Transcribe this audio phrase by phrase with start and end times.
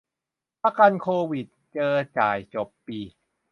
[0.63, 2.99] ประกันโควิด เจอ จ่าย จบ ปี